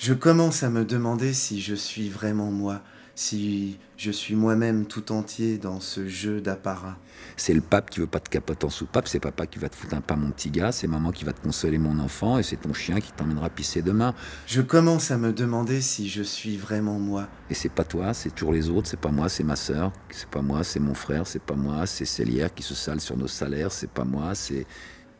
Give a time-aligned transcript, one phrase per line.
[0.00, 2.80] Je commence à me demander si je suis vraiment moi,
[3.14, 6.96] si je suis moi-même tout entier dans ce jeu d'apparat.
[7.36, 9.76] C'est le pape qui veut pas de capote en soupape, c'est papa qui va te
[9.76, 12.42] foutre un pas mon petit gars, c'est maman qui va te consoler mon enfant et
[12.42, 14.14] c'est ton chien qui t'emmènera pisser demain.
[14.46, 17.28] Je commence à me demander si je suis vraiment moi.
[17.50, 20.30] Et c'est pas toi, c'est toujours les autres, c'est pas moi, c'est ma sœur, c'est
[20.30, 23.28] pas moi, c'est mon frère, c'est pas moi, c'est Célière qui se sale sur nos
[23.28, 24.66] salaires, c'est pas moi, c'est...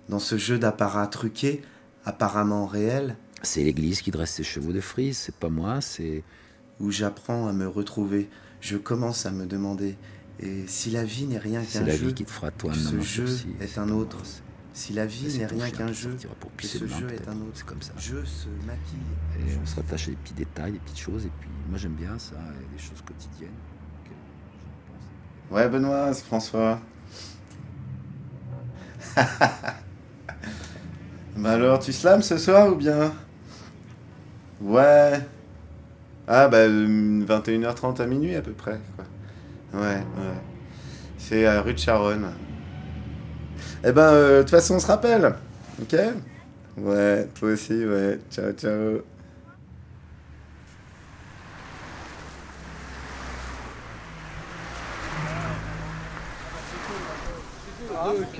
[0.09, 1.61] Dans ce jeu d'apparat truqué,
[2.07, 6.23] apparemment réel, C'est l'église qui dresse ses chevaux de frise, c'est pas moi, c'est...
[6.79, 8.29] où j'apprends à me retrouver,
[8.61, 9.97] je commence à me demander
[10.43, 12.73] et si la vie n'est rien C'est qu'un la jeu, vie qui te fera toi
[12.73, 13.49] ce jeu aussi.
[13.61, 14.17] est un autre.
[14.73, 17.53] Si la vie n'est rien qu'un jeu, pour que ce jeu est un autre.
[17.55, 17.93] C'est comme ça.
[17.99, 18.99] Je se maquille.
[19.39, 21.77] Et je on se rattache à des petits détails, des petites choses, et puis moi
[21.79, 23.51] j'aime bien ça, et des choses quotidiennes.
[25.51, 26.81] Ouais, Benoît, c'est François.
[29.17, 29.75] bah
[31.51, 33.13] alors, tu slams ce soir ou bien?
[34.61, 35.21] Ouais.
[36.29, 39.05] Ah, bah, euh, 21h30 à minuit à peu près, quoi.
[39.81, 40.41] Ouais, ouais.
[41.19, 42.27] C'est rue de Charonne.
[43.85, 45.35] Eh ben, euh, de toute façon, on se rappelle.
[45.81, 45.97] Ok?
[46.77, 48.19] Ouais, toi aussi, ouais.
[48.31, 49.01] Ciao, ciao.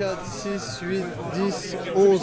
[0.01, 1.03] 4, 6, 8,
[1.35, 2.21] 10, 11.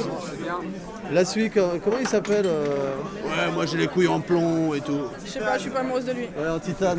[1.13, 4.81] La suite, co- comment il s'appelle euh, Ouais, moi j'ai les couilles en plomb et
[4.81, 5.03] tout.
[5.25, 6.25] Je sais pas, je suis pas amoureuse de lui.
[6.37, 6.99] Ouais, en titane.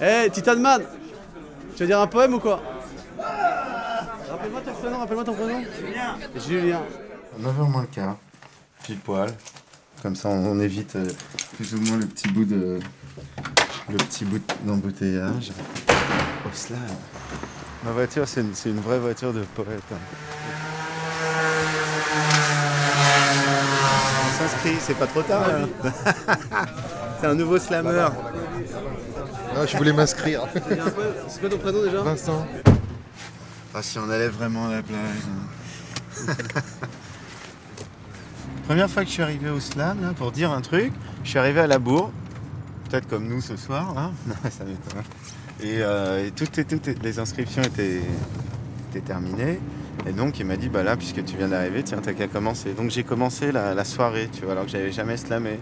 [0.00, 0.82] Eh, Titan Man
[1.74, 2.62] Tu veux dire un poème ou quoi?
[4.30, 5.60] Rappelle-moi ton prénom, rappelle-moi ton prénom.
[5.78, 6.16] Julien.
[6.48, 6.82] Julien.
[7.38, 8.16] 9h moins le quart.
[8.84, 9.28] Pile poil.
[10.02, 11.06] Comme ça, on évite euh,
[11.56, 12.78] plus ou moins le petit bout de.
[13.90, 15.52] le petit bout d'embouteillage.
[15.90, 16.78] Oh, cela.
[17.86, 19.80] Ma voiture, c'est une, vraie voiture de poète.
[19.92, 19.96] hein.
[24.24, 25.46] On s'inscrit, c'est pas trop tard.
[25.46, 25.92] là.
[27.20, 28.08] c'est un nouveau slammer.
[29.54, 30.42] Non, je voulais m'inscrire.
[31.28, 32.02] C'est quoi ton prénom déjà?
[32.02, 32.44] Vincent.
[33.72, 34.98] Ah, si on allait vraiment la blague.
[36.28, 36.34] hein.
[38.66, 40.92] Première fois que je suis arrivé au slam, là, pour dire un truc,
[41.22, 42.10] je suis arrivé à la bourre,
[42.90, 43.94] peut-être comme nous ce soir.
[44.26, 45.04] Non, ça m'étonne.
[45.62, 48.02] Et, euh, et toutes, toutes les inscriptions étaient,
[48.90, 49.58] étaient terminées.
[50.06, 52.72] Et donc il m'a dit, bah là, puisque tu viens d'arriver, tiens, t'as qu'à commencer.
[52.74, 55.58] Donc j'ai commencé la, la soirée, tu vois, alors que j'avais jamais slamé.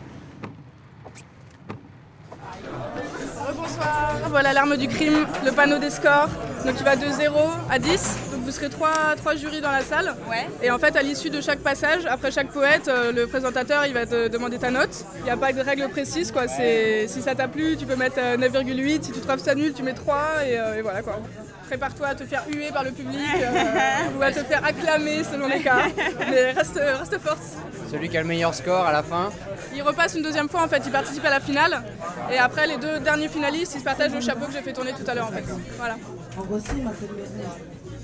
[3.57, 4.17] Bonsoir.
[4.29, 6.29] Voilà l'arme du crime, le panneau des scores.
[6.67, 7.39] Donc il va de 0
[7.71, 8.19] à 10.
[8.45, 10.15] Vous serez trois, trois jurys dans la salle.
[10.29, 10.47] Ouais.
[10.63, 13.95] Et en fait, à l'issue de chaque passage, après chaque poète, euh, le présentateur il
[13.95, 15.05] va te demander ta note.
[15.19, 16.31] Il n'y a pas de règle précise.
[16.31, 16.47] Quoi.
[16.47, 19.03] C'est, si ça t'a plu, tu peux mettre euh, 9,8.
[19.03, 20.17] Si tu trouves ça nul, tu mets 3.
[20.47, 21.21] Et, euh, et voilà quoi.
[21.67, 25.49] Prépare-toi à te faire huer par le public euh, ou à te faire acclamer selon
[25.49, 25.79] les cas.
[26.31, 27.41] Mais reste, reste forte.
[27.91, 29.31] Celui qui a le meilleur score à la fin.
[29.75, 31.83] Il repasse une deuxième fois en fait, il participe à la finale.
[32.31, 34.93] Et après les deux derniers finalistes, ils se partagent le chapeau que j'ai fait tourner
[34.93, 35.45] tout à l'heure en fait.
[35.79, 35.97] Voilà.
[36.37, 36.71] En voici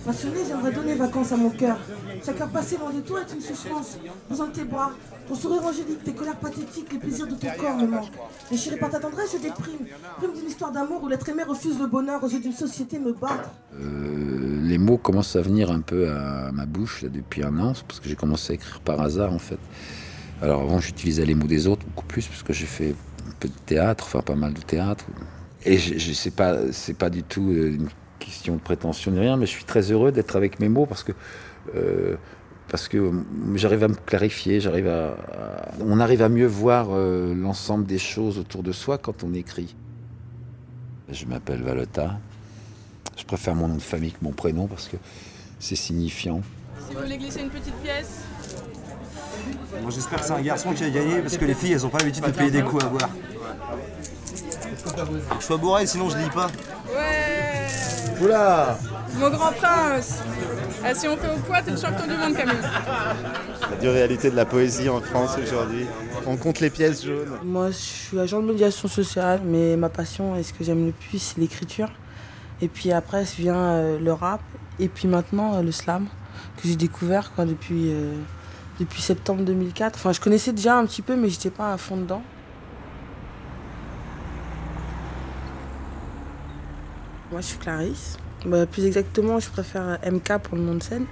[0.06, 1.78] ma Passionné, j'aimerais donner vacances à mon cœur.
[2.24, 3.98] Chaque heure passée loin de toi est une souffrance.
[4.28, 4.92] Besoin tes bras,
[5.28, 8.12] ton sourire angélique, tes colères pathétiques, les plaisirs de ton corps me manquent.
[8.50, 9.86] Déchiré par ta tendresse, je déprime.
[10.18, 13.12] Prime d'une histoire d'amour où l'être aimé refuse le bonheur aux yeux d'une société me
[13.12, 13.50] battre.
[13.78, 17.72] Euh, les mots commencent à venir un peu à ma bouche là, depuis un an,
[17.86, 19.58] parce que j'ai commencé à écrire par hasard en fait.
[20.42, 22.94] Alors avant j'utilisais les mots des autres beaucoup plus parce que j'ai fait
[23.28, 25.04] un peu de théâtre, enfin pas mal de théâtre.
[25.66, 27.88] Et je, je sais pas, c'est pas du tout euh, une
[28.20, 31.02] question de prétention ni rien, mais je suis très heureux d'être avec mes mots parce
[31.02, 31.12] que
[31.74, 32.16] euh,
[32.68, 33.10] parce que euh,
[33.56, 37.98] j'arrive à me clarifier, j'arrive à, à- on arrive à mieux voir euh, l'ensemble des
[37.98, 39.74] choses autour de soi quand on écrit.
[41.10, 42.18] Je m'appelle Valota.
[43.16, 44.96] Je préfère mon nom de famille que mon prénom parce que
[45.58, 46.40] c'est signifiant.
[46.88, 48.20] Si vous voulez glisser une petite pièce,
[49.82, 51.90] Moi j'espère que c'est un garçon qui a gagné parce que les filles elles ont
[51.90, 53.10] pas l'habitude de payer des coups à boire.
[54.84, 54.90] Faut
[55.34, 56.46] que je sois bourré sinon je lis pas.
[56.46, 57.29] ouais
[58.20, 58.78] Oula
[59.18, 60.22] Mon grand prince
[60.84, 62.54] Ah, Si on fait au poids, t'es le champion du monde Camille.
[63.70, 65.86] La dure réalité de la poésie en France aujourd'hui.
[66.26, 67.38] On compte les pièces jaunes.
[67.42, 70.92] Moi, je suis agent de médiation sociale, mais ma passion et ce que j'aime le
[70.92, 71.90] plus, c'est l'écriture.
[72.60, 74.42] Et puis après, vient euh, le rap,
[74.78, 76.06] et puis maintenant euh, le slam,
[76.56, 78.12] que j'ai découvert quoi, depuis, euh,
[78.78, 79.96] depuis septembre 2004.
[79.96, 82.22] Enfin, je connaissais déjà un petit peu, mais j'étais pas à fond dedans.
[87.30, 88.16] Moi, je suis Clarisse.
[88.44, 91.06] Bah, plus exactement, je préfère MK pour le nom de scène.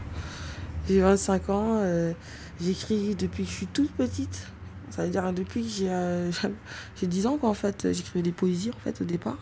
[0.88, 2.12] J'ai 25 ans, euh,
[2.61, 4.49] j'écris depuis que je suis toute petite.
[4.91, 6.31] Ça veut dire depuis que j'ai euh,
[6.97, 9.37] j'ai 10 ans quoi, en fait, j'écrivais des poésies en fait au départ.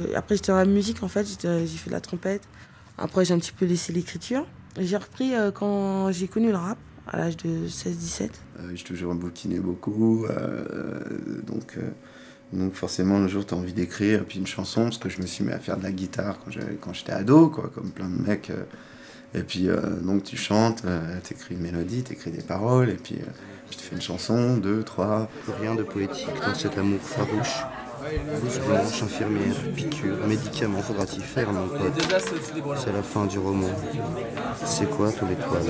[0.00, 2.42] Euh, Après j'étais dans la musique en fait, j'ai fait de la trompette.
[2.98, 4.46] Après j'ai un petit peu laissé l'écriture.
[4.78, 6.78] J'ai repris euh, quand j'ai connu le rap
[7.08, 8.30] à l'âge de 16-17.
[8.60, 11.90] Euh, j'ai toujours bouquiné beaucoup, euh, donc euh,
[12.52, 15.26] donc forcément, le jour, tu as envie d'écrire, puis une chanson, parce que je me
[15.26, 16.36] suis mis à faire de la guitare
[16.80, 18.50] quand j'étais ado, quoi, comme plein de mecs.
[18.50, 18.64] euh.
[19.34, 20.82] et puis, euh, donc tu chantes,
[21.24, 23.30] tu écris une mélodie, tu écris des paroles, et puis, euh,
[23.68, 25.28] puis tu fais une chanson, deux, trois.
[25.60, 27.62] Rien de poétique dans cet amour farouche.
[28.40, 32.02] Blouse blanche, infirmière, piqûre, médicament, faudra-t-il faire, mon pote?
[32.76, 33.70] C'est la fin du roman.
[34.64, 35.62] C'est quoi tous les toiles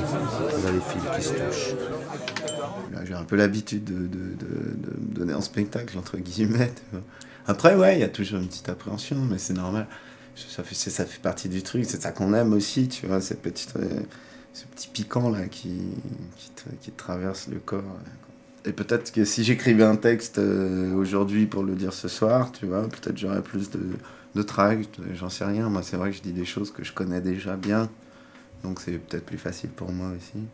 [0.64, 1.76] Là, les fils qui se touchent.
[3.04, 6.72] J'ai un peu l'habitude de, de- de- me donner en spectacle, entre guillemets.
[7.46, 9.88] Après, ouais, il y a toujours une petite appréhension, mais c'est normal.
[10.36, 13.42] Ça fait, ça fait partie du truc, c'est ça qu'on aime aussi, tu vois, cette
[13.42, 14.00] petite, euh,
[14.54, 15.80] ce petit piquant là qui,
[16.36, 16.50] qui,
[16.80, 17.82] qui traverse le corps.
[18.64, 22.66] Et peut-être que si j'écrivais un texte euh, aujourd'hui pour le dire ce soir, tu
[22.66, 23.80] vois, peut-être j'aurais plus de,
[24.34, 25.68] de tract, j'en sais rien.
[25.68, 27.90] Moi, c'est vrai que je dis des choses que je connais déjà bien,
[28.64, 30.48] donc c'est peut-être plus facile pour moi aussi.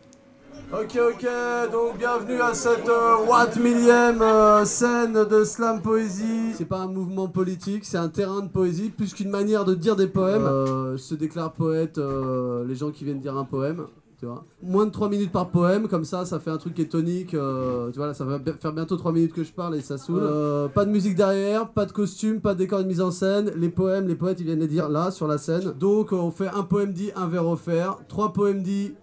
[0.71, 1.27] Ok, ok,
[1.71, 6.53] donc bienvenue à cette euh, Watt millième euh, scène de slam poésie.
[6.53, 9.95] C'est pas un mouvement politique, c'est un terrain de poésie, plus qu'une manière de dire
[9.95, 10.45] des poèmes.
[10.45, 13.87] Euh, se déclarent poètes euh, les gens qui viennent dire un poème.
[14.19, 14.43] Tu vois.
[14.61, 17.33] Moins de 3 minutes par poème, comme ça, ça fait un truc qui est tonique.
[17.33, 19.97] euh, tu vois, là, ça va faire bientôt 3 minutes que je parle et ça
[19.97, 20.19] saoule.
[20.21, 23.51] Euh, pas de musique derrière, pas de costume, pas de décor de mise en scène.
[23.55, 25.73] Les poèmes, les poètes, ils viennent les dire là, sur la scène.
[25.79, 27.97] Donc, euh, on fait un poème dit, un vers offert.
[28.09, 28.93] Trois poèmes dit,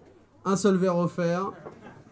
[0.47, 1.51] un seul vers offert.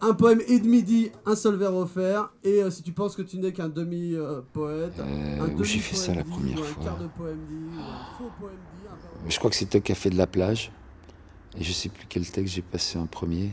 [0.02, 2.30] Un poème et demi dit, un seul vers offert.
[2.44, 5.96] Et euh, si tu penses que tu n'es qu'un demi-poète, Euh, un où j'ai fait
[5.96, 6.84] ça la première ou un fois.
[6.84, 8.88] quart de poème dit, un faux poème dit,
[9.26, 10.70] un Je crois que c'était Café de la Plage.
[11.58, 13.52] Et je sais plus quel texte j'ai passé en premier.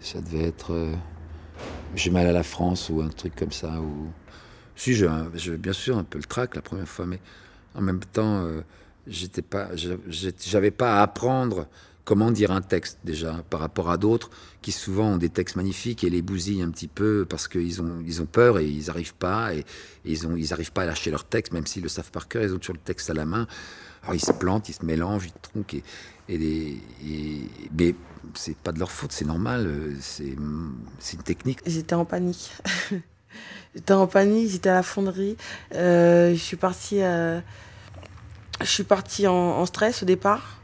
[0.00, 0.94] Ça devait être euh,
[1.94, 3.82] J'ai mal à la France ou un truc comme ça.
[3.82, 4.08] Ou...
[4.76, 7.20] Si, j'ai bien sûr un peu le trac la première fois, mais
[7.74, 8.62] en même temps, euh,
[9.06, 11.66] j'étais pas, j'avais pas à apprendre
[12.08, 14.30] comment dire un texte déjà par rapport à d'autres
[14.62, 18.02] qui souvent ont des textes magnifiques et les bousillent un petit peu parce qu'ils ont,
[18.02, 19.66] ils ont peur et ils n'arrivent pas et,
[20.06, 22.54] ils ont, ils pas à lâcher leur texte même s'ils le savent par cœur, ils
[22.54, 23.46] ont toujours le texte à la main.
[24.02, 25.82] Alors ils se plantent, ils se mélangent, ils tronquent et,
[26.30, 26.80] et,
[27.78, 27.94] mais
[28.32, 29.70] c'est pas de leur faute, c'est normal,
[30.00, 30.34] c'est
[30.98, 31.58] c'est une technique.
[31.66, 32.52] J'étais en panique.
[33.74, 35.36] j'étais en panique, j'étais à la fonderie.
[35.74, 37.38] Euh, je suis partie, euh,
[38.62, 40.57] je suis partie en stress au départ.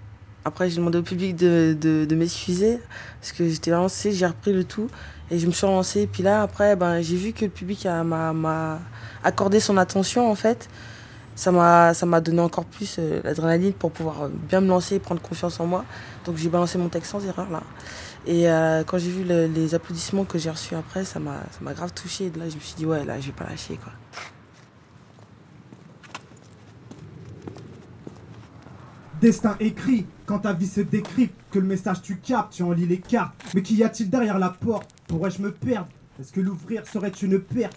[0.45, 2.79] Après, j'ai demandé au public de, de, de m'excuser
[3.21, 4.89] parce que j'étais stressée, j'ai repris le tout
[5.31, 6.07] et je me suis relancée.
[6.07, 8.79] Puis là, après, ben, j'ai vu que le public m'a
[9.23, 10.69] accordé son attention en fait.
[11.35, 15.21] Ça m'a donné encore plus euh, l'adrénaline pour pouvoir euh, bien me lancer et prendre
[15.21, 15.85] confiance en moi.
[16.27, 17.63] Donc j'ai balancé mon texte sans erreur là.
[18.27, 21.59] Et euh, quand j'ai vu le- les applaudissements que j'ai reçus après, ça m'a ça
[21.61, 22.31] m'a grave touché.
[22.39, 23.93] Là, je me suis dit, ouais, là, je vais pas lâcher, quoi.
[29.25, 32.85] Destin écrit, quand ta vie se décrypte, que le message tu captes, tu en lis
[32.85, 33.33] les cartes.
[33.55, 34.91] Mais qu'y a-t-il derrière la porte?
[35.09, 35.89] Pourrais-je me perdre?
[36.21, 37.75] Est-ce que l'ouvrir serait une perte?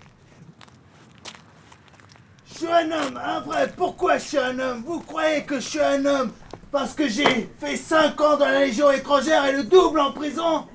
[2.49, 3.71] Je suis un homme, un vrai.
[3.77, 4.83] Pourquoi je suis un homme?
[4.85, 6.31] Vous croyez que je suis un homme?
[6.69, 10.67] Parce que j'ai fait 5 ans dans la Légion étrangère et le double en prison?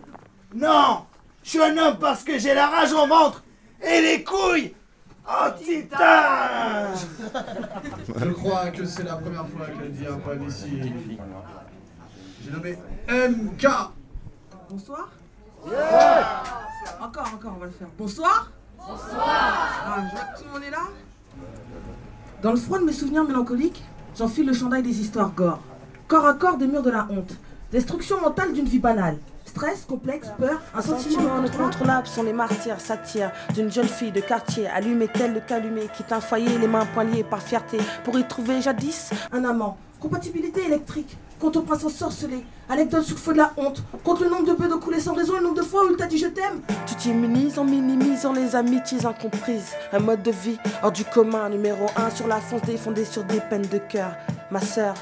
[0.54, 1.02] Non.
[1.44, 3.44] Je suis un homme parce que j'ai la rage au ventre
[3.82, 4.74] et les couilles
[5.26, 6.94] en titane
[8.16, 10.80] Je crois que c'est la première fois qu'elle dit un poème ici.
[12.44, 12.78] J'ai nommé
[13.08, 13.66] MK.
[14.68, 15.10] Bonsoir
[17.00, 17.88] Encore, encore, on va le faire.
[17.96, 20.88] Bonsoir Bonsoir ah, je vois que tout le monde est là
[22.42, 23.84] Dans le froid de mes souvenirs mélancoliques,
[24.16, 25.60] j'enfile le chandail des histoires gore.
[26.08, 27.32] Corps à corps des murs de la honte.
[27.70, 29.18] Destruction mentale d'une vie banale.
[29.54, 32.06] Stress, complexe, peur, un sentiment incontrôlable.
[32.06, 36.22] sont les martyrs, satires d'une jeune fille de quartier, allumée tel le calumet, quitte un
[36.22, 39.76] foyer, les mains poignées par fierté, pour y trouver jadis un amant.
[40.00, 41.18] Compatibilité électrique.
[41.38, 42.46] Contre au prince ensorcelé.
[42.70, 43.82] Anecdote sur le feu de la honte.
[44.02, 45.90] Contre le nombre de bœufs de coulés sans raison et le nombre de fois où
[45.90, 46.62] il t'a dit je t'aime.
[46.86, 49.72] Tu t'immunises en minimisant les amitiés incomprises.
[49.92, 53.40] Un mode de vie hors du commun, numéro un sur la foncée fondée sur des
[53.50, 54.12] peines de cœur.
[54.50, 54.94] Ma sœur,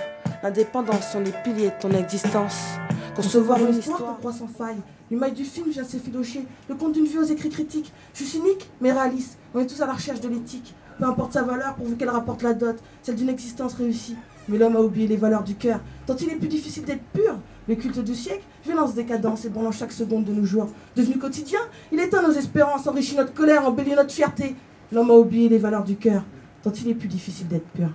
[0.42, 2.80] l'indépendance sont les piliers de ton existence.
[3.22, 4.80] Concevoir une histoire qu'on croit sans faille.
[5.10, 6.46] L'image du film vient s'effilocher.
[6.70, 7.92] Le conte d'une vie aux écrits critiques.
[8.14, 9.36] Je suis cynique, mais réaliste.
[9.54, 10.74] On est tous à la recherche de l'éthique.
[10.98, 14.16] Peu importe sa valeur, pourvu qu'elle rapporte la dot, celle d'une existence réussie.
[14.48, 15.80] Mais l'homme a oublié les valeurs du cœur.
[16.06, 17.38] Tant il est plus difficile d'être pur.
[17.68, 20.68] Le culte du siècle, violence décadence, ébranlant chaque seconde de nos jours.
[20.96, 21.60] Devenu quotidien,
[21.92, 24.56] il éteint nos espérances, enrichit notre colère, embellit notre fierté.
[24.92, 26.22] L'homme a oublié les valeurs du cœur.
[26.62, 27.90] Tant il est plus difficile d'être pur.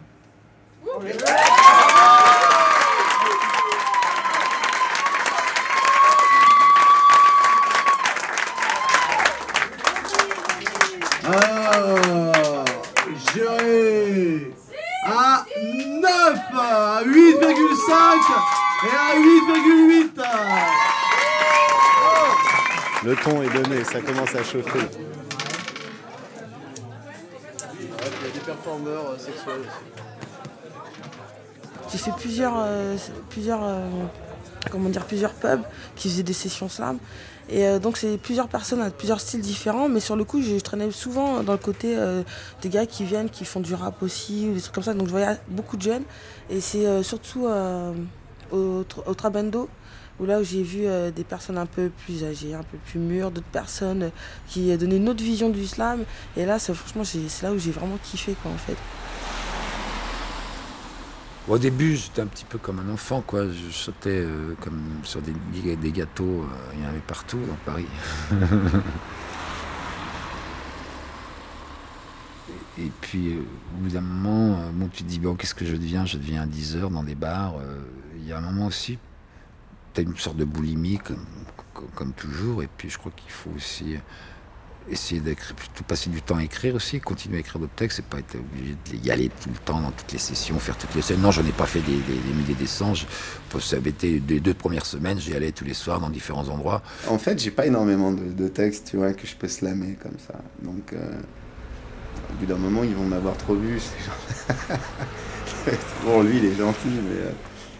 [18.83, 20.21] Et à 8,8.
[23.03, 24.79] Le ton est donné, ça commence à chauffer.
[27.79, 29.85] il y a des performeurs sexuels aussi.
[31.91, 32.97] J'ai fait plusieurs, euh,
[33.29, 33.87] plusieurs, euh,
[34.71, 35.61] comment dire, plusieurs pubs
[35.95, 36.97] qui faisaient des sessions slam.
[37.47, 40.55] Et euh, donc c'est plusieurs personnes avec plusieurs styles différents, mais sur le coup je,
[40.55, 42.23] je traînais souvent dans le côté euh,
[42.61, 44.93] des gars qui viennent, qui font du rap aussi, ou des trucs comme ça.
[44.93, 46.03] Donc je voyais beaucoup de jeunes.
[46.49, 47.93] Et c'est euh, surtout euh,
[48.51, 49.69] au, Tr- au Trabendo,
[50.19, 52.99] où là où j'ai vu euh, des personnes un peu plus âgées, un peu plus
[52.99, 54.09] mûres, d'autres personnes euh,
[54.47, 56.03] qui donnaient une autre vision du slam.
[56.37, 58.77] Et là, franchement, c'est là où j'ai vraiment kiffé, quoi, en fait.
[61.47, 63.45] Au début, j'étais un petit peu comme un enfant, quoi.
[63.47, 65.33] Je sautais euh, comme sur des,
[65.75, 66.45] des gâteaux.
[66.73, 67.85] il y en avait partout dans Paris.
[72.77, 73.39] et, et puis, euh,
[73.77, 76.05] au bout d'un moment, euh, bon, tu te dis, bon, qu'est-ce que je deviens?
[76.05, 77.55] Je deviens un 10 heures dans des bars.
[77.59, 77.79] euh,
[78.17, 78.97] Il y a un moment aussi,
[79.93, 81.25] tu as une sorte de boulimie, comme,
[81.95, 82.63] comme- toujours.
[82.63, 83.95] Et puis, je crois qu'il faut aussi
[84.89, 88.05] essayer d'écrire, plutôt passer du temps à écrire aussi, continuer à écrire d'autres textes, c'est
[88.05, 91.01] pas être obligé d'y aller tout le temps dans toutes les sessions, faire toutes les
[91.01, 91.21] scènes.
[91.21, 92.93] Non, je n'ai pas fait des, des, des milliers des cents.
[93.59, 96.83] Ça deux premières semaines, j'y allais tous les soirs dans différents endroits.
[97.07, 100.19] En fait, j'ai pas énormément de, de textes, tu vois, que je peux slammer comme
[100.19, 100.35] ça.
[100.61, 101.19] Donc, euh,
[102.35, 103.79] au bout d'un moment, ils vont m'avoir trop vu,
[106.05, 107.15] Bon, lui, il est gentil, mais...
[107.21, 107.31] euh,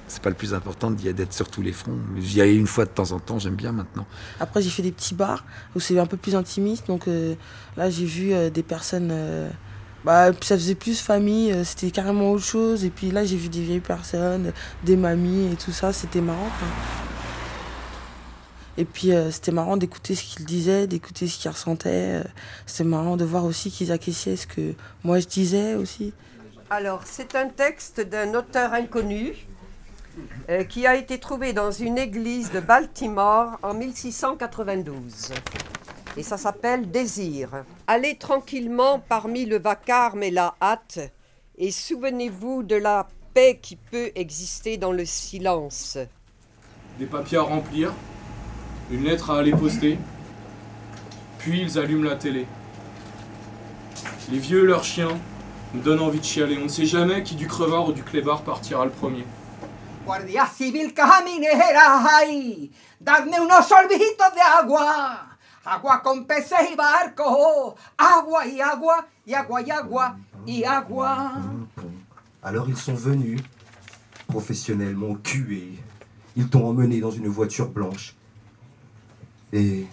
[0.07, 1.97] C'est pas le plus important d'être sur tous les fronts.
[2.17, 4.05] J'y allais une fois de temps en temps, j'aime bien maintenant.
[4.39, 5.45] Après, j'ai fait des petits bars
[5.75, 6.87] où c'est un peu plus intimiste.
[6.87, 7.35] Donc euh,
[7.77, 9.09] là, j'ai vu euh, des personnes.
[9.11, 9.49] euh,
[10.03, 12.85] bah, ça faisait plus famille, euh, c'était carrément autre chose.
[12.85, 15.91] Et puis là, j'ai vu des vieilles personnes, des mamies et tout ça.
[15.93, 16.51] C'était marrant.
[16.59, 16.69] quoi.
[18.77, 22.21] Et puis, euh, c'était marrant d'écouter ce qu'ils disaient, d'écouter ce qu'ils ressentaient.
[22.21, 22.23] euh,
[22.65, 26.13] C'était marrant de voir aussi qu'ils acquiesçaient ce que moi je disais aussi.
[26.69, 29.33] Alors, c'est un texte d'un auteur inconnu
[30.49, 35.31] euh, qui a été trouvé dans une église de Baltimore en 1692.
[36.17, 37.63] Et ça s'appelle Désir.
[37.87, 40.99] Allez tranquillement parmi le vacarme et la hâte,
[41.57, 45.97] et souvenez-vous de la paix qui peut exister dans le silence.
[46.99, 47.93] des papiers à remplir,
[48.91, 49.97] une lettre à aller poster,
[51.39, 52.45] puis ils allument la télé.
[54.31, 55.17] Les vieux et leurs chiens
[55.73, 56.57] nous donnent envie de chialer.
[56.59, 59.25] On ne sait jamais qui du crevard ou du clébard partira le premier.
[60.05, 62.21] Guardia civil caminera
[63.01, 65.17] dadme unos sorbitos de agua,
[65.65, 70.15] agua con peces y barcos, agua y agua, y agua y agua,
[70.45, 71.31] y agua.
[72.43, 73.41] Alors ils sont venus,
[74.27, 75.73] professionnellement cués.
[76.35, 78.15] Ils t'ont emmené dans une voiture blanche.
[79.55, 79.85] Et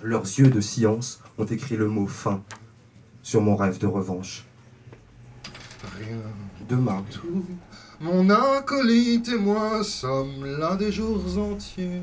[0.00, 2.40] leurs yeux de science ont écrit le mot fin
[3.20, 4.44] sur mon rêve de revanche.
[5.98, 6.22] Rien.
[6.68, 7.04] Demain,
[8.00, 12.02] Mon acolyte et moi sommes l'un des jours entiers.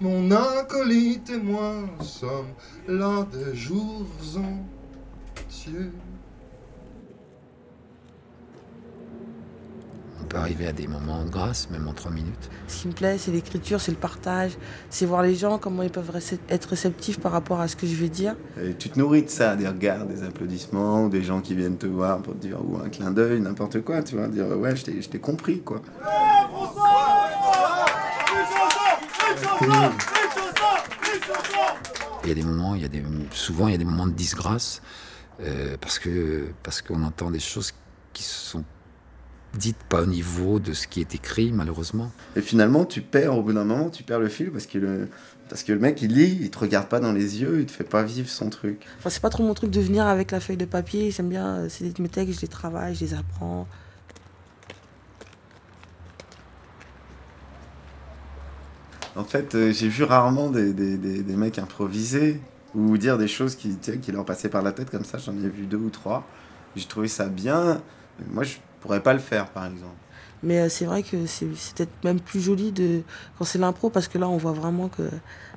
[0.00, 2.54] Mon acolyte et moi sommes
[2.88, 5.90] l'un des jours entiers.
[10.24, 12.48] On peut arriver à des moments de grâce, même en trois minutes.
[12.66, 14.52] Ce qui me plaît, c'est l'écriture, c'est le partage,
[14.88, 16.10] c'est voir les gens, comment ils peuvent
[16.48, 18.34] être réceptifs par rapport à ce que je vais dire.
[18.58, 21.76] Et tu te nourris de ça, des regards, des applaudissements, ou des gens qui viennent
[21.76, 24.74] te voir pour te dire, ou un clin d'œil, n'importe quoi, tu vois, dire, ouais,
[24.74, 25.82] je t'ai je t'ai compris, quoi.
[32.22, 34.06] Il y a des moments, il y a des, souvent il y a des moments
[34.06, 34.80] de disgrâce
[35.42, 37.74] euh, parce que parce qu'on entend des choses
[38.14, 38.64] qui sont
[39.58, 42.10] dites pas au niveau de ce qui est écrit malheureusement.
[42.36, 45.08] Et finalement, tu perds, au bout d'un moment, tu perds le fil parce que le,
[45.48, 47.72] parce que le mec, il lit, il te regarde pas dans les yeux, il te
[47.72, 48.84] fait pas vivre son truc.
[48.98, 51.10] Enfin, c'est pas trop mon truc de venir avec la feuille de papier.
[51.10, 53.66] J'aime bien, euh, c'est mes textes, je les travaille, je les apprends.
[59.16, 62.40] En fait, euh, j'ai vu rarement des, des, des, des mecs improviser
[62.74, 65.18] ou dire des choses qui, qui leur passaient par la tête comme ça.
[65.18, 66.26] J'en ai vu deux ou trois.
[66.74, 67.80] J'ai trouvé ça bien.
[68.32, 69.94] Moi, je pourrais pas le faire, par exemple.
[70.42, 73.00] Mais euh, c'est vrai que c'est peut-être même plus joli de,
[73.38, 75.02] quand c'est l'impro, parce que là, on voit vraiment que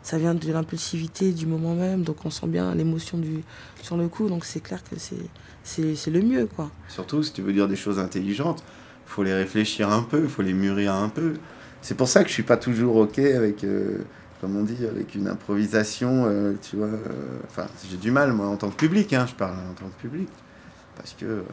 [0.01, 2.03] ça vient de l'impulsivité du moment même.
[2.03, 3.43] Donc, on sent bien l'émotion du
[3.81, 4.29] sur le coup.
[4.29, 6.71] Donc, c'est clair que c'est le mieux, quoi.
[6.87, 8.63] Surtout, si tu veux dire des choses intelligentes,
[9.05, 11.33] faut les réfléchir un peu, faut les mûrir un peu.
[11.81, 13.97] C'est pour ça que je suis pas toujours ok avec, euh,
[14.39, 16.87] comme on dit, avec une improvisation, euh, tu vois.
[16.87, 19.87] euh, Enfin, j'ai du mal, moi, en tant que public, hein, je parle en tant
[19.89, 20.29] que public.
[20.97, 21.43] Parce que euh,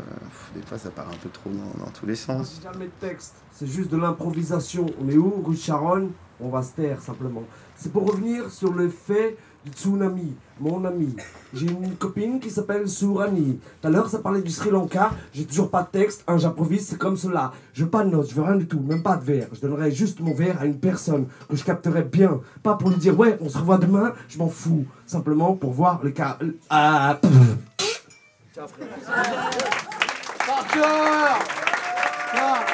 [0.55, 2.61] des fois, ça part un peu trop dans, tous les sens.
[2.63, 4.87] jamais de texte, c'est juste de l'improvisation.
[5.01, 6.13] On est où Rue Charonne?
[6.41, 7.45] On va se taire simplement.
[7.77, 11.15] C'est pour revenir sur le fait du tsunami, mon ami.
[11.55, 13.61] J'ai une copine qui s'appelle Sourani.
[13.81, 15.13] Tout à l'heure, ça parlait du Sri Lanka.
[15.33, 17.53] J'ai toujours pas de texte, hein, j'improvise, c'est comme cela.
[17.73, 19.49] Je veux pas de notes, je veux rien du tout, même pas de verre.
[19.53, 22.41] Je donnerai juste mon verre à une personne que je capterai bien.
[22.63, 24.87] Pas pour lui dire, ouais, on se revoit demain, je m'en fous.
[25.07, 26.39] Simplement pour voir le cas.
[26.69, 27.21] Ah.
[28.55, 28.71] Parker
[32.37, 32.65] Ah.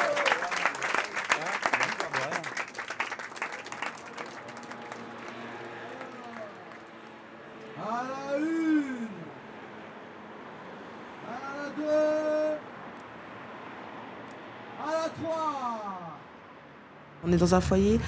[7.83, 9.07] À la une
[11.27, 12.57] À la deux
[14.79, 16.17] À la trois
[17.23, 17.99] On est dans un foyer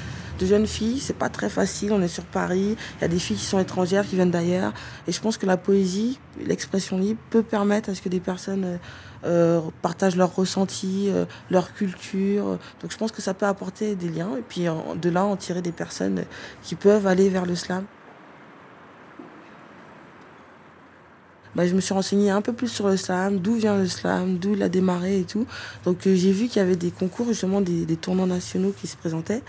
[0.44, 3.20] de jeunes filles, c'est pas très facile, on est sur Paris, il y a des
[3.20, 4.74] filles qui sont étrangères, qui viennent d'ailleurs,
[5.08, 8.66] et je pense que la poésie, l'expression libre peut permettre à ce que des personnes
[8.66, 8.78] euh,
[9.26, 14.10] euh, partagent leurs ressentis, euh, leur culture, donc je pense que ça peut apporter des
[14.10, 14.66] liens, et puis
[15.02, 16.26] de là en tirer des personnes
[16.62, 17.86] qui peuvent aller vers le slam.
[21.56, 24.40] Bah, je me suis renseignée un peu plus sur le slam, d'où vient le slam,
[24.40, 25.46] d'où il a démarré et tout.
[25.86, 28.98] Donc j'ai vu qu'il y avait des concours, justement des, des tournois nationaux qui se
[28.98, 29.44] présentaient.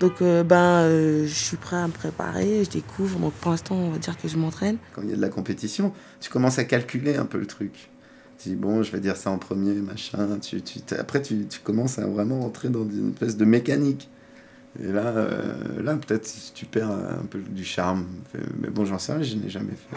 [0.00, 3.18] Donc euh, ben, euh, je suis prêt à me préparer, je découvre.
[3.18, 4.76] Donc pour l'instant, on va dire que je m'entraîne.
[4.94, 7.90] Quand il y a de la compétition, tu commences à calculer un peu le truc.
[8.38, 10.38] Tu dis, bon, je vais dire ça en premier, machin.
[10.42, 14.10] Tu, tu, après, tu, tu commences à vraiment entrer dans une espèce de mécanique.
[14.82, 18.06] Et là, euh, là peut-être tu perds un peu du charme.
[18.60, 19.96] Mais bon, j'en sais rien, je n'ai jamais fait.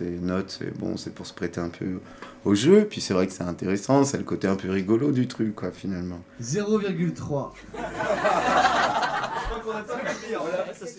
[0.00, 2.00] Euh, Le côté note, c'est bon, c'est pour se prêter un peu
[2.44, 2.86] au jeu.
[2.88, 5.70] Puis c'est vrai que c'est intéressant, c'est le côté un peu rigolo du truc, quoi,
[5.72, 6.20] finalement.
[6.42, 7.52] 0,3.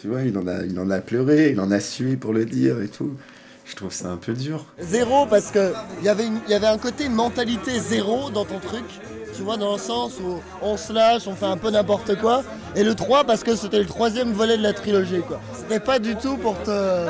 [0.01, 2.45] Tu vois, il en a, il en a pleuré, il en a sué pour le
[2.45, 3.11] dire et tout.
[3.65, 4.65] Je trouve ça un peu dur.
[4.79, 8.43] Zéro parce que il y avait une- y avait un côté une mentalité zéro dans
[8.45, 8.83] ton truc.
[9.39, 12.43] Tu vois, dans le sens où on se lâche, on fait un peu n'importe quoi.
[12.75, 15.39] Et le 3 parce que c'était le troisième volet de la trilogie, quoi.
[15.53, 17.07] C'était pas du tout pour te,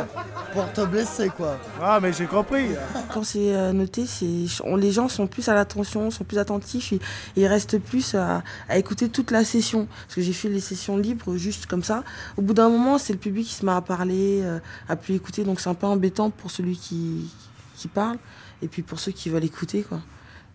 [0.53, 1.57] pour te blesser, quoi.
[1.81, 2.67] Ah, mais j'ai compris.
[3.11, 6.93] Quand c'est euh, noté, c'est, on- les gens sont plus à l'attention, sont plus attentifs
[6.93, 6.99] et,
[7.35, 9.87] ils restent plus à, à écouter toute la session.
[10.05, 12.03] Parce que j'ai fait les sessions libres juste comme ça.
[12.37, 15.15] Au bout d'un moment, c'est le public qui se met à parler, euh, à plus
[15.15, 15.43] écouter.
[15.45, 17.27] Donc c'est un peu embêtant pour celui qui,
[17.75, 18.17] qui parle
[18.61, 19.81] et puis pour ceux qui veulent écouter.
[19.81, 19.99] Quoi.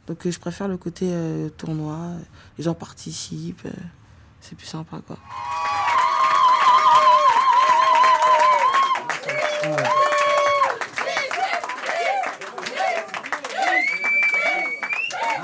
[0.06, 2.18] Donc euh, je préfère le côté euh, tournoi, euh,
[2.58, 3.70] les gens participent, euh,
[4.40, 4.98] c'est plus sympa.
[5.06, 5.16] Quoi.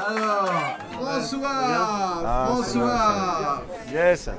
[0.07, 4.31] Alors, François Ah, François Yes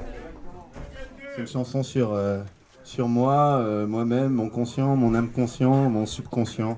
[1.35, 2.41] C'est une chanson sur, euh,
[2.83, 6.77] sur moi, euh, moi-même, mon conscient, mon âme conscient, mon subconscient.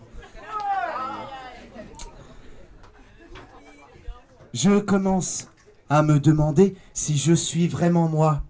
[4.53, 5.47] Je commence
[5.89, 8.43] à me demander si je suis vraiment moi,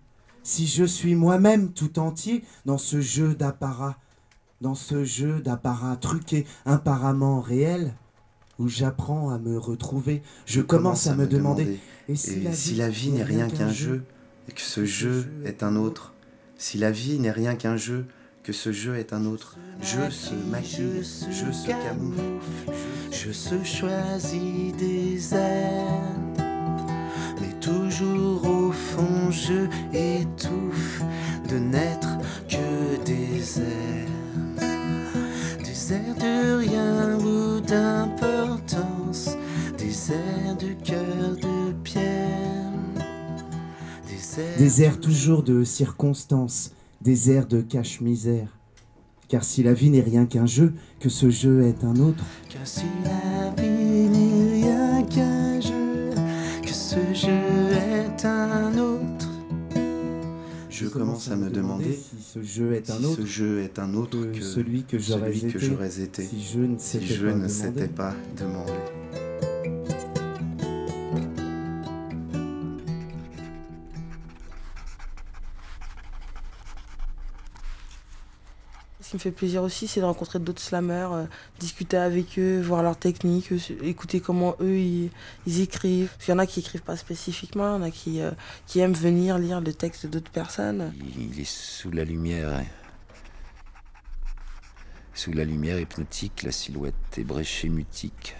[0.44, 3.98] si je suis moi-même tout entier dans ce jeu d'apparat,
[4.60, 7.94] dans ce jeu d'apparat truqué, apparemment réel,
[8.60, 10.22] où j'apprends à me retrouver.
[10.46, 14.04] Je commence à me demander, et si la vie n'est rien qu'un jeu,
[14.50, 16.14] et que ce jeu est un autre,
[16.58, 18.08] si la vie n'est rien qu'un jeu,
[18.44, 22.74] que ce jeu est un autre, je se maquille, je se camoufle,
[23.12, 26.38] Je se choisis des ailes,
[27.40, 31.02] mais toujours au fond je étouffe
[31.50, 32.18] de n'être
[32.50, 34.60] que des airs,
[35.64, 39.38] des airs de rien ou d'importance,
[39.78, 42.72] des airs de cœur de pierre,
[44.58, 46.72] Des airs toujours de circonstance,
[47.04, 48.48] des airs de cache-misère.
[49.28, 52.24] Car si la vie n'est rien qu'un jeu, que ce jeu est un autre.
[52.50, 56.12] Car si la vie n'est rien qu'un jeu,
[56.62, 59.30] que ce jeu est un autre.
[60.70, 63.80] Je commence à me demander si ce jeu est un si autre ce jeu est
[63.80, 66.76] un autre que que, celui que j'aurais celui que été j'aurais été si je ne
[66.76, 67.50] pas demandé.
[67.50, 68.74] s'étais pas demandé.
[79.14, 81.26] Qui me fait plaisir aussi, c'est de rencontrer d'autres slammers, euh,
[81.60, 85.12] discuter avec eux, voir leurs techniques, euh, écouter comment eux ils,
[85.46, 86.08] écrivent.
[86.08, 88.32] Parce qu'il y en a qui écrivent pas spécifiquement, il y en a qui, euh,
[88.66, 90.92] qui aiment venir lire le texte d'autres personnes.
[91.16, 92.54] Il est sous la lumière.
[92.54, 92.66] hein.
[95.14, 98.36] Sous la lumière hypnotique, la silhouette ébréchée mutique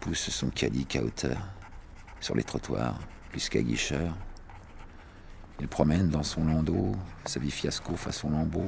[0.00, 1.38] pousse son calique à hauteur,
[2.20, 2.98] sur les trottoirs,
[3.30, 4.16] plus qu'à guicheur.
[5.60, 6.92] Il promène dans son landau
[7.24, 8.66] sa vie fiasco façon lambeau.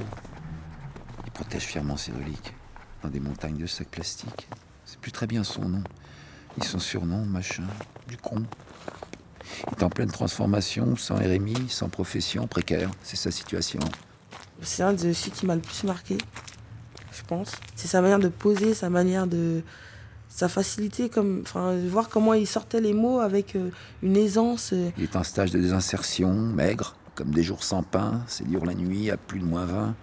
[1.24, 2.54] Il protège fièrement ses reliques
[3.02, 4.48] dans des montagnes de sacs plastiques.
[4.84, 5.82] C'est plus très bien son nom,
[6.58, 7.64] ni son surnom, machin,
[8.08, 8.44] du con.
[9.68, 13.80] Il est en pleine transformation, sans RMI, sans profession, précaire, c'est sa situation.
[14.62, 16.18] C'est un de ceux qui m'a le plus marqué,
[17.12, 17.52] je pense.
[17.74, 19.62] C'est sa manière de poser, sa manière de.
[20.36, 23.70] Ça facilitait comme, enfin, voir comment il sortait les mots avec euh,
[24.02, 24.74] une aisance.
[24.74, 24.90] euh.
[24.98, 28.74] Il est en stage de désinsertion, maigre, comme des jours sans pain, c'est dur la
[28.74, 29.94] nuit, à plus de moins 20.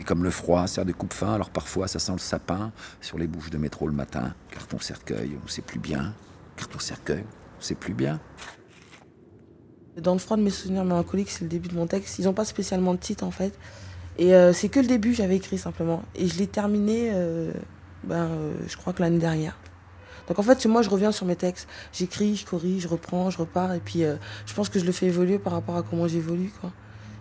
[0.00, 3.28] Et comme le froid sert de coupe-fin, alors parfois ça sent le sapin sur les
[3.28, 4.34] bouches de métro le matin.
[4.50, 6.14] Carton cercueil, on sait plus bien.
[6.56, 7.24] Carton cercueil,
[7.56, 8.18] on sait plus bien.
[9.96, 12.18] Dans le froid de mes souvenirs mélancoliques, c'est le début de mon texte.
[12.18, 13.56] Ils n'ont pas spécialement de titre en fait.
[14.18, 16.02] Et euh, c'est que le début, j'avais écrit simplement.
[16.16, 17.52] Et je l'ai terminé, euh,
[18.02, 19.56] ben, euh, je crois que l'année dernière.
[20.28, 21.68] Donc en fait, moi, je reviens sur mes textes.
[21.92, 23.74] J'écris, je corrige, je reprends, je repars.
[23.74, 26.50] Et puis euh, je pense que je le fais évoluer par rapport à comment j'évolue.
[26.60, 26.72] quoi.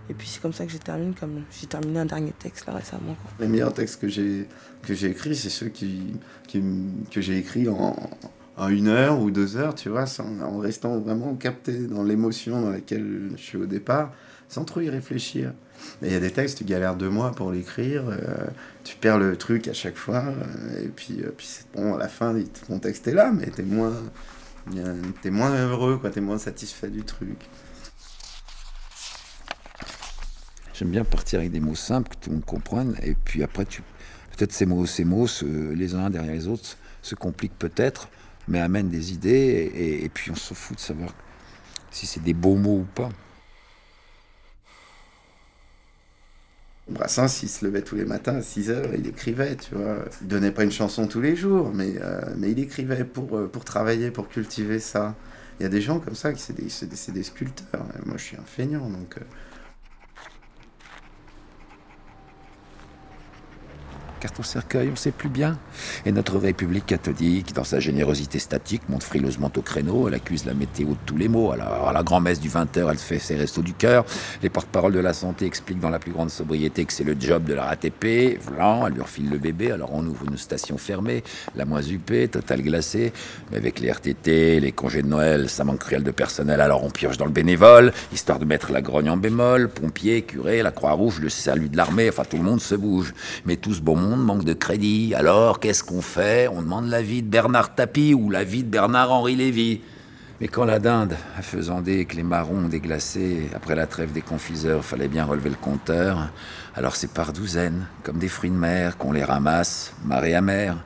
[0.10, 2.74] Et puis c'est comme ça que j'ai terminé, comme j'ai terminé un dernier texte là
[2.74, 3.16] récemment.
[3.40, 4.48] Les meilleurs textes que j'ai
[4.84, 6.14] que j'ai écrits, c'est ceux qui,
[6.48, 6.62] qui
[7.10, 7.96] que j'ai écrits en,
[8.58, 12.70] en une heure ou deux heures, tu vois, en restant vraiment capté dans l'émotion dans
[12.70, 14.12] laquelle je suis au départ,
[14.48, 15.54] sans trop y réfléchir.
[16.02, 18.48] Il y a des textes, tu galères deux mois pour l'écrire, euh,
[18.84, 22.08] tu perds le truc à chaque fois, euh, et puis, euh, puis bon, à la
[22.08, 22.36] fin,
[22.68, 23.94] ton texte est là, mais t'es moins,
[25.22, 27.38] t'es moins heureux, t'es moins satisfait du truc.
[30.74, 33.66] J'aime bien partir avec des mots simples que tout le monde comprenne, et puis après,
[33.66, 33.82] tu
[34.36, 38.10] peut-être ces mots, ces mots, les uns derrière les autres, se compliquent peut-être,
[38.48, 41.12] mais amènent des idées, et, et puis on s'en fout de savoir
[41.92, 43.10] si c'est des beaux mots ou pas.
[46.88, 50.06] Brassens, il se levait tous les matins à 6 heures, il écrivait, tu vois.
[50.22, 53.48] Il donnait pas une chanson tous les jours, mais, euh, mais il écrivait pour, euh,
[53.48, 55.16] pour travailler, pour cultiver ça.
[55.60, 57.86] Il y a des gens comme ça qui c'est des, des, des sculpteurs.
[57.98, 59.18] Et Moi, je suis un feignant, donc.
[64.26, 65.60] Carton cercueil, on sait plus bien.
[66.04, 70.08] Et notre République catholique, dans sa générosité statique, monte frileusement au créneau.
[70.08, 71.52] Elle accuse la météo de tous les maux.
[71.52, 74.04] Alors, à la grand-messe du 20h, elle fait ses restos du cœur.
[74.42, 77.44] Les porte-paroles de la santé expliquent dans la plus grande sobriété que c'est le job
[77.44, 78.40] de la RATP.
[78.42, 79.72] Vlan, elle lui refile le bébé.
[79.72, 81.24] Alors, on ouvre une station fermée,
[81.56, 83.14] la moins huppée, totale glacée.
[83.52, 86.62] Mais avec les RTT, les congés de Noël, ça manque cruel de personnel.
[86.62, 89.70] Alors, on pioche dans le bénévole, histoire de mettre la grogne en bémol.
[89.70, 92.10] Pompiers, curés, la Croix-Rouge, le salut de l'armée.
[92.10, 93.14] Enfin, tout le monde se bouge.
[93.46, 95.14] Mais tout ce beau monde manque de crédit.
[95.16, 96.48] Alors, qu'est-ce qu'on fait?
[96.48, 99.82] On demande l'avis de Bernard Tapie ou l'avis de Bernard-Henri Lévy.
[100.42, 104.84] Mais quand la dinde a faisandé que les marrons déglacés, après la trêve des confiseurs,
[104.84, 106.30] fallait bien relever le compteur,
[106.76, 110.78] alors c'est par douzaines, comme des fruits de mer, qu'on les ramasse, marée amère.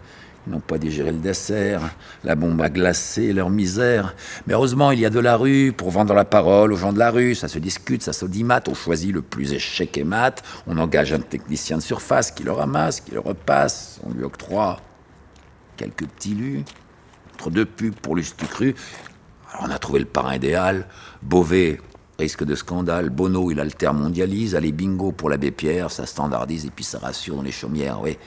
[0.49, 1.81] N'ont pas digéré le dessert,
[2.23, 4.15] la bombe a glacé leur misère.
[4.47, 6.97] Mais heureusement, il y a de la rue pour vendre la parole aux gens de
[6.97, 7.35] la rue.
[7.35, 8.61] Ça se discute, ça s'audimat.
[8.67, 10.41] On choisit le plus échec et mat.
[10.65, 13.99] On engage un technicien de surface qui le ramasse, qui le repasse.
[14.03, 14.81] On lui octroie
[15.77, 16.63] quelques petits lus,
[17.35, 18.73] entre deux pubs pour l'Ustucru.
[19.51, 20.87] Alors on a trouvé le parrain idéal.
[21.21, 21.79] Beauvais,
[22.17, 23.11] risque de scandale.
[23.11, 24.55] Bono, il altermondialise.
[24.55, 28.01] Allez, bingo pour l'abbé Pierre, ça standardise et puis ça rassure dans les chaumières.
[28.01, 28.17] Oui,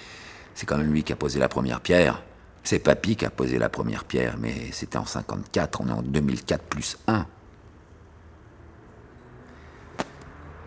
[0.55, 2.23] c'est quand même lui qui a posé la première pierre.
[2.65, 6.03] C'est Papy qui a posé la première pierre, mais c'était en 54, on est en
[6.03, 7.27] 2004 plus 1.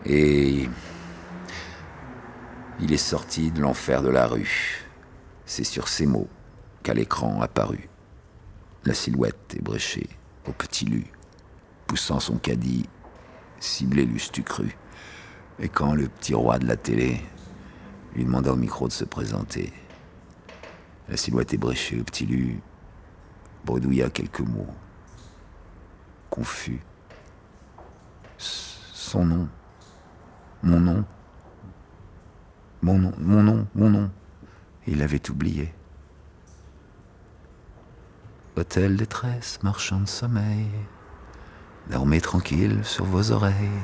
[0.05, 0.69] Et
[2.79, 4.85] il est sorti de l'enfer de la rue.
[5.45, 6.27] C'est sur ces mots
[6.83, 7.89] qu'à l'écran apparut
[8.83, 10.09] la silhouette ébréchée
[10.47, 11.05] au petit lu,
[11.87, 12.87] poussant son caddie,
[13.59, 14.77] ciblé l'ustu cru.
[15.59, 17.21] Et quand le petit roi de la télé
[18.15, 19.73] lui demanda au micro de se présenter,
[21.10, 22.62] la silhouette ébréchée au petit lu
[23.65, 24.73] bredouilla quelques mots,
[26.30, 26.82] confus.
[28.38, 29.47] Son nom,
[30.63, 31.06] mon nom,
[32.82, 34.12] mon nom, mon nom, mon nom.
[34.88, 35.73] Il avait oublié.
[38.56, 40.67] Hôtel détresse, marchand de sommeil,
[41.89, 43.82] dormez tranquille sur vos oreilles.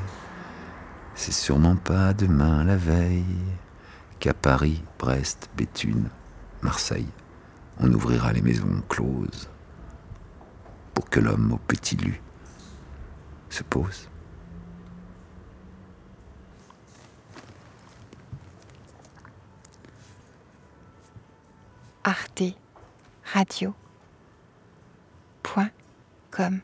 [1.16, 3.26] C'est sûrement pas demain la veille
[4.22, 6.08] qu'à Paris, Brest, Béthune,
[6.62, 7.10] Marseille,
[7.80, 9.50] on ouvrira les maisons closes
[10.94, 12.22] pour que l'homme au petit lu
[13.50, 14.08] se pose.
[22.04, 22.44] Arte
[23.34, 23.74] Radio.
[25.42, 25.72] Point
[26.30, 26.62] com.